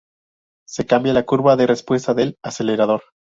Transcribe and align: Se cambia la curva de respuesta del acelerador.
Se 0.67 0.87
cambia 0.87 1.13
la 1.13 1.27
curva 1.27 1.55
de 1.55 1.67
respuesta 1.67 2.15
del 2.15 2.35
acelerador. 2.41 3.03